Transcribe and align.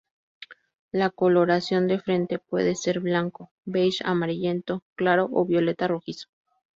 La 0.91 1.11
coloración 1.11 1.87
de 1.87 1.99
frente 1.99 2.39
puede 2.39 2.73
ser 2.73 3.01
blanco, 3.01 3.51
beige 3.65 4.03
amarillento 4.03 4.83
claro 4.95 5.29
o 5.31 5.45
violeta 5.45 5.87
rojizo. 5.87 6.27